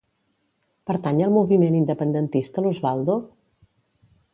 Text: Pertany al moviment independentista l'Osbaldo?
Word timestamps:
Pertany 0.91 1.21
al 1.27 1.35
moviment 1.37 1.77
independentista 1.83 2.67
l'Osbaldo? 2.67 3.23